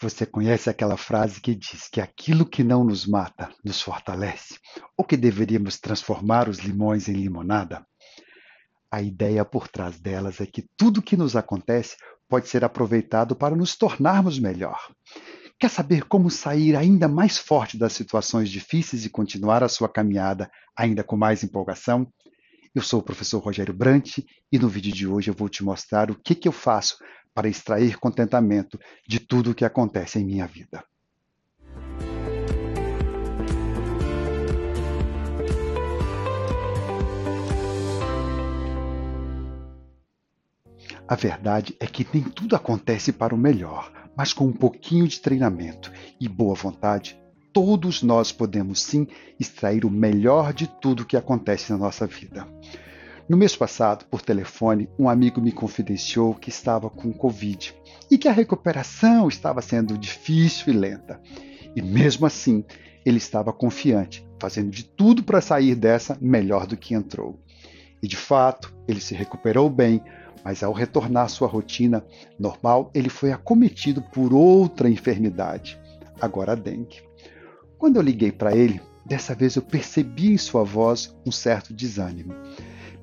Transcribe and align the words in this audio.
Você 0.00 0.26
conhece 0.26 0.68
aquela 0.68 0.96
frase 0.96 1.40
que 1.40 1.54
diz 1.54 1.88
que 1.88 2.00
aquilo 2.00 2.44
que 2.44 2.64
não 2.64 2.84
nos 2.84 3.06
mata 3.06 3.50
nos 3.64 3.80
fortalece? 3.80 4.58
Ou 4.96 5.04
que 5.04 5.16
deveríamos 5.16 5.78
transformar 5.78 6.48
os 6.48 6.58
limões 6.58 7.08
em 7.08 7.12
limonada? 7.12 7.86
A 8.90 9.00
ideia 9.00 9.44
por 9.44 9.68
trás 9.68 9.98
delas 9.98 10.40
é 10.40 10.46
que 10.46 10.66
tudo 10.76 11.02
que 11.02 11.16
nos 11.16 11.36
acontece 11.36 11.96
pode 12.28 12.48
ser 12.48 12.64
aproveitado 12.64 13.36
para 13.36 13.56
nos 13.56 13.76
tornarmos 13.76 14.38
melhor. 14.38 14.78
Quer 15.58 15.70
saber 15.70 16.04
como 16.04 16.30
sair 16.30 16.76
ainda 16.76 17.08
mais 17.08 17.38
forte 17.38 17.78
das 17.78 17.92
situações 17.92 18.50
difíceis 18.50 19.04
e 19.04 19.10
continuar 19.10 19.62
a 19.62 19.68
sua 19.68 19.88
caminhada 19.88 20.50
ainda 20.76 21.04
com 21.04 21.16
mais 21.16 21.44
empolgação? 21.44 22.06
Eu 22.74 22.82
sou 22.82 22.98
o 22.98 23.02
professor 23.04 23.38
Rogério 23.38 23.72
Brant 23.72 24.18
e 24.50 24.58
no 24.58 24.68
vídeo 24.68 24.92
de 24.92 25.06
hoje 25.06 25.30
eu 25.30 25.34
vou 25.34 25.48
te 25.48 25.62
mostrar 25.62 26.10
o 26.10 26.20
que, 26.20 26.34
que 26.34 26.48
eu 26.48 26.52
faço 26.52 26.96
para 27.34 27.48
extrair 27.48 27.98
contentamento 27.98 28.78
de 29.06 29.18
tudo 29.18 29.50
o 29.50 29.54
que 29.54 29.64
acontece 29.64 30.18
em 30.18 30.24
minha 30.24 30.46
vida. 30.46 30.84
A 41.06 41.16
verdade 41.16 41.76
é 41.78 41.86
que 41.86 42.06
nem 42.14 42.22
tudo 42.22 42.56
acontece 42.56 43.12
para 43.12 43.34
o 43.34 43.38
melhor, 43.38 43.92
mas 44.16 44.32
com 44.32 44.46
um 44.46 44.52
pouquinho 44.52 45.06
de 45.06 45.20
treinamento 45.20 45.92
e 46.18 46.26
boa 46.26 46.54
vontade, 46.54 47.20
todos 47.52 48.02
nós 48.02 48.32
podemos 48.32 48.82
sim 48.82 49.06
extrair 49.38 49.84
o 49.84 49.90
melhor 49.90 50.52
de 50.54 50.66
tudo 50.66 51.04
que 51.04 51.16
acontece 51.16 51.70
na 51.72 51.78
nossa 51.78 52.06
vida. 52.06 52.48
No 53.26 53.38
mês 53.38 53.56
passado, 53.56 54.04
por 54.10 54.20
telefone, 54.20 54.86
um 54.98 55.08
amigo 55.08 55.40
me 55.40 55.50
confidenciou 55.50 56.34
que 56.34 56.50
estava 56.50 56.90
com 56.90 57.10
Covid 57.10 57.74
e 58.10 58.18
que 58.18 58.28
a 58.28 58.32
recuperação 58.32 59.28
estava 59.28 59.62
sendo 59.62 59.96
difícil 59.96 60.74
e 60.74 60.76
lenta. 60.76 61.18
E 61.74 61.80
mesmo 61.80 62.26
assim, 62.26 62.62
ele 63.02 63.16
estava 63.16 63.50
confiante, 63.50 64.28
fazendo 64.38 64.70
de 64.70 64.84
tudo 64.84 65.22
para 65.22 65.40
sair 65.40 65.74
dessa 65.74 66.18
melhor 66.20 66.66
do 66.66 66.76
que 66.76 66.92
entrou. 66.92 67.40
E 68.02 68.06
de 68.06 68.16
fato, 68.16 68.74
ele 68.86 69.00
se 69.00 69.14
recuperou 69.14 69.70
bem, 69.70 70.02
mas 70.44 70.62
ao 70.62 70.74
retornar 70.74 71.24
à 71.24 71.28
sua 71.28 71.48
rotina 71.48 72.04
normal, 72.38 72.90
ele 72.94 73.08
foi 73.08 73.32
acometido 73.32 74.02
por 74.02 74.34
outra 74.34 74.86
enfermidade, 74.86 75.80
agora 76.20 76.52
a 76.52 76.54
dengue. 76.54 77.02
Quando 77.78 77.96
eu 77.96 78.02
liguei 78.02 78.30
para 78.30 78.54
ele, 78.54 78.82
dessa 79.06 79.34
vez 79.34 79.56
eu 79.56 79.62
percebi 79.62 80.30
em 80.30 80.38
sua 80.38 80.62
voz 80.62 81.16
um 81.24 81.32
certo 81.32 81.72
desânimo. 81.72 82.34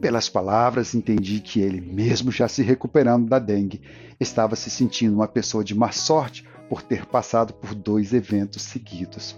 Pelas 0.01 0.27
palavras, 0.27 0.95
entendi 0.95 1.39
que 1.39 1.61
ele, 1.61 1.79
mesmo 1.79 2.31
já 2.31 2.47
se 2.47 2.63
recuperando 2.63 3.29
da 3.29 3.37
dengue, 3.37 3.81
estava 4.19 4.55
se 4.55 4.67
sentindo 4.71 5.13
uma 5.13 5.27
pessoa 5.27 5.63
de 5.63 5.75
má 5.75 5.91
sorte 5.91 6.43
por 6.67 6.81
ter 6.81 7.05
passado 7.05 7.53
por 7.53 7.75
dois 7.75 8.11
eventos 8.11 8.63
seguidos. 8.63 9.37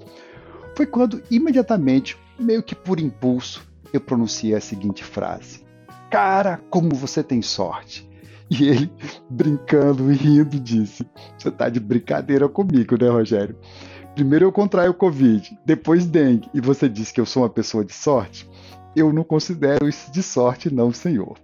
Foi 0.74 0.86
quando, 0.86 1.22
imediatamente, 1.30 2.18
meio 2.40 2.64
que 2.64 2.74
por 2.74 2.98
impulso, 2.98 3.68
eu 3.92 4.00
pronunciei 4.00 4.56
a 4.56 4.62
seguinte 4.62 5.04
frase: 5.04 5.66
Cara, 6.10 6.62
como 6.70 6.96
você 6.96 7.22
tem 7.22 7.42
sorte! 7.42 8.10
E 8.50 8.64
ele, 8.64 8.92
brincando 9.30 10.10
e 10.14 10.16
rindo, 10.16 10.58
disse: 10.58 11.06
Você 11.38 11.52
tá 11.52 11.68
de 11.68 11.82
brincadeira 11.82 12.48
comigo, 12.48 12.98
né, 12.98 13.10
Rogério? 13.10 13.58
Primeiro 14.16 14.46
eu 14.46 14.52
contraio 14.52 14.92
o 14.92 14.96
Covid, 14.96 15.60
depois 15.66 16.06
dengue, 16.06 16.50
e 16.54 16.62
você 16.62 16.88
diz 16.88 17.12
que 17.12 17.20
eu 17.20 17.26
sou 17.26 17.44
uma 17.44 17.50
pessoa 17.50 17.84
de 17.84 17.94
sorte? 17.94 18.48
Eu 18.96 19.12
não 19.12 19.24
considero 19.24 19.88
isso 19.88 20.12
de 20.12 20.22
sorte, 20.24 20.74
não, 20.74 20.92
senhor. 20.92 21.38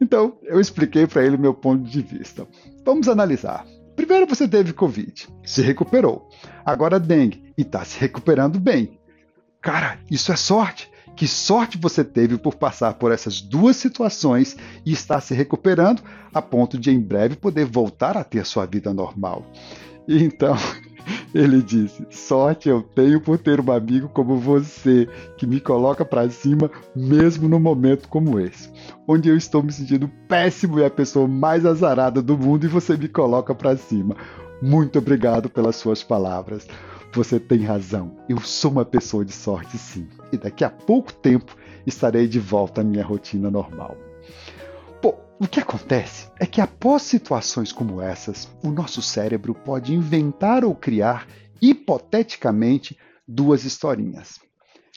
Então, 0.00 0.36
eu 0.42 0.60
expliquei 0.60 1.06
para 1.06 1.24
ele 1.24 1.36
meu 1.36 1.54
ponto 1.54 1.82
de 1.84 2.02
vista. 2.02 2.46
Vamos 2.84 3.08
analisar. 3.08 3.64
Primeiro, 3.94 4.26
você 4.26 4.48
teve 4.48 4.72
Covid, 4.72 5.28
se 5.44 5.62
recuperou. 5.62 6.28
Agora, 6.64 6.98
dengue, 6.98 7.52
e 7.56 7.62
está 7.62 7.84
se 7.84 7.98
recuperando 8.00 8.58
bem. 8.58 8.98
Cara, 9.60 9.98
isso 10.10 10.32
é 10.32 10.36
sorte. 10.36 10.90
Que 11.16 11.28
sorte 11.28 11.78
você 11.78 12.02
teve 12.02 12.36
por 12.36 12.56
passar 12.56 12.94
por 12.94 13.12
essas 13.12 13.40
duas 13.40 13.76
situações 13.76 14.56
e 14.84 14.92
estar 14.92 15.20
se 15.20 15.32
recuperando 15.32 16.02
a 16.32 16.42
ponto 16.42 16.76
de 16.76 16.90
em 16.90 17.00
breve 17.00 17.36
poder 17.36 17.64
voltar 17.64 18.16
a 18.16 18.24
ter 18.24 18.44
sua 18.44 18.66
vida 18.66 18.92
normal. 18.92 19.46
Então, 20.08 20.56
ele 21.34 21.60
disse: 21.60 22.06
Sorte 22.10 22.68
eu 22.68 22.80
tenho 22.80 23.20
por 23.20 23.36
ter 23.36 23.60
um 23.60 23.72
amigo 23.72 24.08
como 24.08 24.38
você, 24.38 25.08
que 25.36 25.46
me 25.46 25.60
coloca 25.60 26.04
para 26.04 26.30
cima, 26.30 26.70
mesmo 26.94 27.48
num 27.48 27.58
momento 27.58 28.08
como 28.08 28.38
esse, 28.38 28.70
onde 29.06 29.28
eu 29.28 29.36
estou 29.36 29.62
me 29.62 29.72
sentindo 29.72 30.08
péssimo 30.28 30.78
e 30.78 30.84
a 30.84 30.90
pessoa 30.90 31.26
mais 31.26 31.66
azarada 31.66 32.22
do 32.22 32.38
mundo 32.38 32.64
e 32.64 32.68
você 32.68 32.96
me 32.96 33.08
coloca 33.08 33.52
para 33.52 33.76
cima. 33.76 34.16
Muito 34.62 34.98
obrigado 34.98 35.50
pelas 35.50 35.74
suas 35.76 36.04
palavras. 36.04 36.66
Você 37.12 37.38
tem 37.38 37.62
razão. 37.62 38.16
Eu 38.28 38.40
sou 38.40 38.70
uma 38.70 38.84
pessoa 38.84 39.24
de 39.24 39.32
sorte, 39.32 39.76
sim. 39.76 40.08
E 40.32 40.36
daqui 40.36 40.64
a 40.64 40.70
pouco 40.70 41.12
tempo 41.12 41.56
estarei 41.86 42.26
de 42.26 42.40
volta 42.40 42.80
à 42.80 42.84
minha 42.84 43.04
rotina 43.04 43.50
normal. 43.50 43.96
O 45.40 45.48
que 45.48 45.58
acontece 45.58 46.30
é 46.38 46.46
que 46.46 46.60
após 46.60 47.02
situações 47.02 47.72
como 47.72 48.00
essas, 48.00 48.48
o 48.62 48.70
nosso 48.70 49.02
cérebro 49.02 49.52
pode 49.52 49.92
inventar 49.92 50.64
ou 50.64 50.74
criar, 50.76 51.26
hipoteticamente, 51.60 52.96
duas 53.26 53.64
historinhas. 53.64 54.38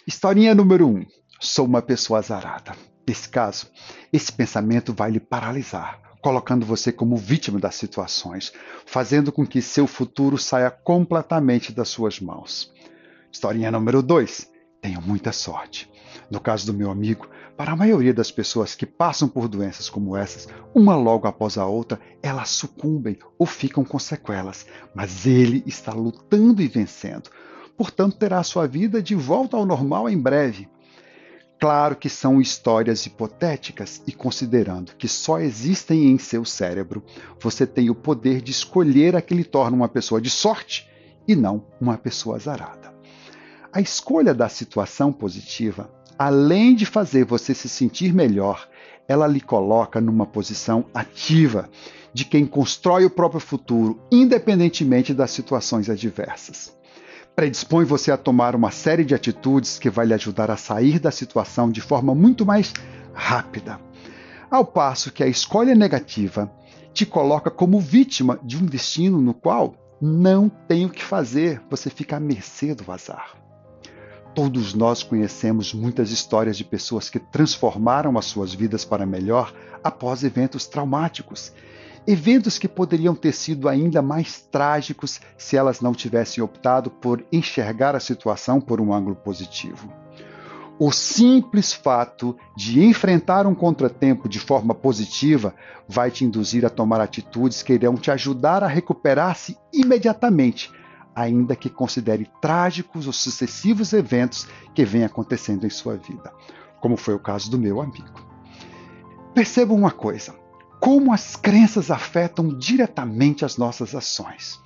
Historinha 0.06 0.54
número 0.54 0.88
um: 0.88 1.04
sou 1.40 1.66
uma 1.66 1.82
pessoa 1.82 2.20
azarada. 2.20 2.76
Nesse 3.08 3.28
caso, 3.28 3.68
esse 4.14 4.32
pensamento 4.32 4.94
vai 4.94 5.10
lhe 5.10 5.20
paralisar, 5.20 6.00
colocando 6.22 6.66
você 6.66 6.92
como 6.92 7.18
vítima 7.18 7.60
das 7.60 7.74
situações, 7.76 8.54
fazendo 8.86 9.32
com 9.32 9.46
que 9.46 9.62
seu 9.62 9.88
futuro 9.88 10.38
saia 10.38 10.70
completamente 10.70 11.72
das 11.72 11.90
suas 11.90 12.20
mãos. 12.20 12.72
Historinha 13.32 13.72
número 13.72 14.04
2. 14.04 14.52
Tenho 14.82 15.02
muita 15.02 15.32
sorte. 15.32 15.90
No 16.30 16.40
caso 16.40 16.66
do 16.66 16.74
meu 16.74 16.92
amigo, 16.92 17.30
para 17.56 17.72
a 17.72 17.76
maioria 17.76 18.14
das 18.14 18.30
pessoas 18.30 18.76
que 18.76 18.86
passam 18.86 19.30
por 19.30 19.48
doenças 19.48 19.90
como 19.90 20.16
essas, 20.16 20.48
uma 20.76 20.96
logo 20.96 21.28
após 21.28 21.58
a 21.58 21.66
outra, 21.66 22.00
elas 22.22 22.50
sucumbem 22.50 23.18
ou 23.38 23.46
ficam 23.46 23.86
com 23.86 23.98
sequelas, 23.98 24.66
mas 24.94 25.26
ele 25.26 25.64
está 25.66 25.94
lutando 25.94 26.62
e 26.62 26.68
vencendo. 26.68 27.30
Portanto, 27.78 28.18
terá 28.18 28.44
sua 28.44 28.68
vida 28.68 29.02
de 29.02 29.16
volta 29.16 29.56
ao 29.56 29.66
normal 29.66 30.10
em 30.10 30.18
breve. 30.18 30.68
Claro 31.60 31.96
que 31.96 32.10
são 32.10 32.40
histórias 32.40 33.06
hipotéticas 33.06 34.04
e 34.06 34.12
considerando 34.12 34.96
que 34.96 35.08
só 35.08 35.40
existem 35.40 36.12
em 36.12 36.18
seu 36.18 36.46
cérebro, 36.46 37.04
você 37.40 37.66
tem 37.66 37.90
o 37.90 37.96
poder 37.96 38.42
de 38.42 38.52
escolher 38.52 39.16
a 39.16 39.22
que 39.22 39.34
lhe 39.34 39.44
torna 39.44 39.76
uma 39.76 39.90
pessoa 39.90 40.22
de 40.22 40.30
sorte 40.30 40.88
e 41.28 41.36
não 41.36 41.66
uma 41.82 41.98
pessoa 41.98 42.36
azarada. 42.36 42.94
A 43.72 43.82
escolha 43.82 44.34
da 44.34 44.48
situação 44.48 45.12
positiva 45.12 45.92
além 46.18 46.76
de 46.76 46.86
fazer 46.86 47.26
você 47.26 47.54
se 47.54 47.70
sentir 47.70 48.14
melhor, 48.14 48.68
ela 49.08 49.28
lhe 49.28 49.42
coloca 49.42 50.02
numa 50.02 50.26
posição 50.26 50.86
ativa 50.94 51.70
de 52.14 52.26
quem 52.26 52.46
constrói 52.46 53.06
o 53.06 53.10
próprio 53.10 53.40
futuro, 53.40 54.00
independentemente 54.12 55.14
das 55.14 55.32
situações 55.32 55.90
adversas. 55.90 56.76
Predispõe 57.36 57.86
você 57.86 58.12
a 58.12 58.18
tomar 58.18 58.56
uma 58.56 58.72
série 58.72 59.06
de 59.06 59.14
atitudes 59.14 59.78
que 59.78 59.90
vai 59.90 60.08
lhe 60.08 60.14
ajudar 60.14 60.50
a 60.50 60.58
sair 60.58 60.98
da 61.00 61.12
situação 61.12 61.70
de 61.70 61.82
forma 61.82 62.16
muito 62.16 62.46
mais 62.46 62.74
rápida. 63.14 63.80
Ao 64.50 64.66
passo 64.66 65.12
que 65.12 65.24
a 65.24 65.28
escolha 65.28 65.76
negativa 65.76 66.52
te 66.94 67.06
coloca 67.06 67.52
como 67.52 67.80
vítima 67.80 68.40
de 68.44 68.58
um 68.58 68.66
destino 68.66 69.22
no 69.22 69.34
qual 69.34 69.76
não 70.02 70.50
tem 70.50 70.86
o 70.86 70.90
que 70.90 71.04
fazer, 71.04 71.62
você 71.70 71.90
fica 71.90 72.18
à 72.18 72.20
mercê 72.20 72.74
do 72.74 72.92
azar. 72.92 73.47
Todos 74.38 74.76
nós 74.76 75.02
conhecemos 75.02 75.74
muitas 75.74 76.12
histórias 76.12 76.56
de 76.56 76.64
pessoas 76.64 77.10
que 77.10 77.18
transformaram 77.18 78.20
as 78.20 78.26
suas 78.26 78.54
vidas 78.54 78.86
para 78.86 79.04
melhor 79.04 79.52
após 79.84 80.24
eventos 80.24 80.68
traumáticos. 80.68 81.52
Eventos 82.06 82.60
que 82.60 82.68
poderiam 82.68 83.16
ter 83.16 83.32
sido 83.32 83.68
ainda 83.68 84.00
mais 84.00 84.40
trágicos 84.40 85.20
se 85.40 85.58
elas 85.58 85.82
não 85.82 85.92
tivessem 85.92 86.44
optado 86.44 86.92
por 86.92 87.26
enxergar 87.32 87.96
a 87.96 88.00
situação 88.00 88.62
por 88.62 88.80
um 88.80 88.94
ângulo 88.94 89.16
positivo. 89.16 89.92
O 90.78 90.92
simples 90.92 91.74
fato 91.74 92.38
de 92.56 92.84
enfrentar 92.84 93.48
um 93.48 93.56
contratempo 93.56 94.30
de 94.30 94.40
forma 94.40 94.76
positiva 94.76 95.56
vai 95.88 96.12
te 96.12 96.24
induzir 96.24 96.64
a 96.64 96.70
tomar 96.70 97.02
atitudes 97.02 97.64
que 97.64 97.74
irão 97.74 97.96
te 97.96 98.12
ajudar 98.12 98.64
a 98.64 98.68
recuperar-se 98.68 99.58
imediatamente 99.74 100.72
ainda 101.18 101.56
que 101.56 101.68
considere 101.68 102.30
trágicos 102.40 103.08
os 103.08 103.18
sucessivos 103.18 103.92
eventos 103.92 104.48
que 104.76 104.86
vêm 104.86 105.04
acontecendo 105.04 105.66
em 105.66 105.70
sua 105.70 105.98
vida, 105.98 106.32
como 106.80 106.96
foi 106.96 107.16
o 107.16 107.20
caso 107.20 107.50
do 107.50 107.58
meu 107.58 107.82
amigo. 107.82 108.22
Perceba 109.34 109.74
uma 109.74 109.90
coisa: 109.90 110.36
como 110.80 111.12
as 111.12 111.36
crenças 111.36 111.90
afetam 111.90 112.50
diretamente 112.50 113.44
as 113.44 113.58
nossas 113.58 113.96
ações. 113.96 114.60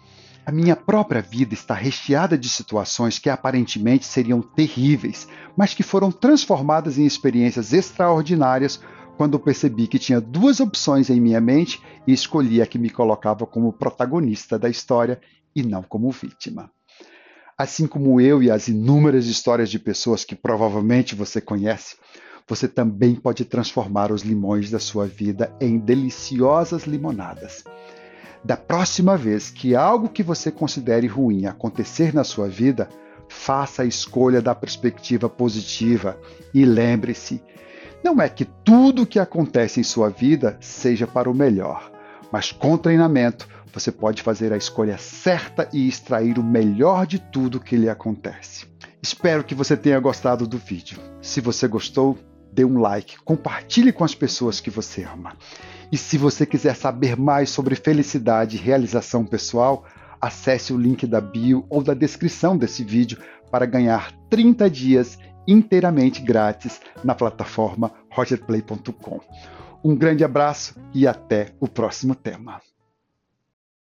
A 0.46 0.52
minha 0.52 0.76
própria 0.76 1.22
vida 1.22 1.54
está 1.54 1.74
recheada 1.74 2.38
de 2.38 2.50
situações 2.50 3.18
que 3.18 3.30
aparentemente 3.30 4.06
seriam 4.06 4.42
terríveis, 4.42 5.30
mas 5.56 5.74
que 5.74 5.84
foram 5.84 6.12
transformadas 6.12 6.98
em 6.98 7.06
experiências 7.06 7.72
extraordinárias 7.72 8.82
quando 9.16 9.40
percebi 9.40 9.88
que 9.88 10.00
tinha 10.00 10.20
duas 10.20 10.60
opções 10.60 11.10
em 11.10 11.22
minha 11.22 11.40
mente 11.40 11.82
e 12.08 12.12
escolhi 12.12 12.62
a 12.62 12.66
que 12.66 12.80
me 12.80 12.90
colocava 12.90 13.46
como 13.46 13.72
protagonista 13.72 14.58
da 14.58 14.68
história 14.68 15.22
e 15.56 15.64
não 15.64 15.84
como 15.84 16.12
vítima. 16.12 16.72
Assim 17.58 17.86
como 17.86 18.20
eu 18.20 18.42
e 18.42 18.50
as 18.50 18.68
inúmeras 18.68 19.26
histórias 19.26 19.70
de 19.70 19.78
pessoas 19.78 20.26
que 20.26 20.36
provavelmente 20.36 21.14
você 21.14 21.40
conhece, 21.40 21.96
você 22.48 22.68
também 22.68 23.16
pode 23.16 23.46
transformar 23.46 24.12
os 24.12 24.24
limões 24.24 24.72
da 24.72 24.80
sua 24.80 25.06
vida 25.06 25.56
em 25.62 25.78
deliciosas 25.78 26.84
limonadas. 26.84 27.64
Da 28.44 28.58
próxima 28.58 29.16
vez 29.16 29.52
que 29.52 29.76
algo 29.76 30.10
que 30.10 30.24
você 30.24 30.52
considere 30.52 31.06
ruim 31.06 31.46
acontecer 31.46 32.14
na 32.14 32.24
sua 32.24 32.48
vida, 32.48 32.90
faça 33.30 33.84
a 33.84 33.86
escolha 33.86 34.42
da 34.42 34.56
perspectiva 34.56 35.30
positiva 35.30 36.20
e 36.54 36.66
lembre-se: 36.66 37.42
não 38.04 38.20
é 38.20 38.28
que 38.28 38.46
tudo 38.46 39.04
o 39.04 39.06
que 39.06 39.20
acontece 39.20 39.80
em 39.80 39.84
sua 39.84 40.10
vida 40.10 40.58
seja 40.60 41.06
para 41.06 41.30
o 41.30 41.36
melhor, 41.36 41.91
mas 42.32 42.52
com 42.52 42.78
treinamento 42.78 43.48
você 43.74 43.92
pode 43.92 44.22
fazer 44.22 44.52
a 44.52 44.58
escolha 44.58 44.98
certa 44.98 45.70
e 45.72 45.88
extrair 45.88 46.38
o 46.38 46.44
melhor 46.44 47.06
de 47.06 47.20
tudo 47.20 47.60
que 47.60 47.78
lhe 47.78 47.90
acontece. 47.90 48.68
Espero 49.02 49.44
que 49.44 49.56
você 49.56 49.76
tenha 49.78 50.00
gostado 50.00 50.46
do 50.46 50.58
vídeo. 50.58 51.00
Se 51.22 51.42
você 51.42 51.68
gostou, 51.68 52.18
dê 52.52 52.66
um 52.66 52.80
like, 52.80 53.18
compartilhe 53.24 53.92
com 53.92 54.04
as 54.04 54.14
pessoas 54.14 54.60
que 54.60 54.70
você 54.70 55.04
ama. 55.04 55.36
E 55.92 55.98
se 55.98 56.18
você 56.18 56.46
quiser 56.46 56.76
saber 56.76 57.18
mais 57.18 57.50
sobre 57.50 57.76
felicidade 57.76 58.58
e 58.58 58.60
realização 58.60 59.26
pessoal, 59.26 59.86
acesse 60.20 60.72
o 60.72 60.78
link 60.78 61.08
da 61.08 61.20
bio 61.20 61.66
ou 61.70 61.82
da 61.82 61.94
descrição 61.94 62.56
desse 62.56 62.84
vídeo 62.84 63.18
para 63.50 63.66
ganhar 63.66 64.12
30 64.30 64.70
dias 64.70 65.18
inteiramente 65.48 66.22
grátis 66.22 66.80
na 67.04 67.16
plataforma 67.16 67.92
rogerplay.com. 68.12 69.20
Um 69.84 69.96
grande 69.96 70.24
abraço 70.24 70.76
e 70.94 71.08
até 71.08 71.54
o 71.60 71.68
próximo 71.68 72.14
tema. 72.14 72.62